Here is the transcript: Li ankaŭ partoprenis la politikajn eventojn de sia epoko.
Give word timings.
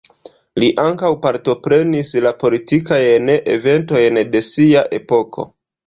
Li 0.61 0.69
ankaŭ 0.83 1.11
partoprenis 1.25 2.15
la 2.29 2.33
politikajn 2.45 3.31
eventojn 3.37 4.23
de 4.35 4.47
sia 4.53 4.87
epoko. 5.03 5.53